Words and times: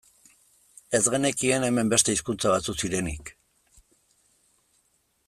Ez 0.99 1.01
genekien 1.15 1.65
hemen 1.67 1.91
beste 1.93 2.15
hizkuntza 2.15 2.53
batzuk 2.55 2.87
zirenik. 2.87 3.33